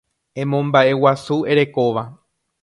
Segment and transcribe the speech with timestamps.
[0.43, 2.03] Emomba'eguasu erekóva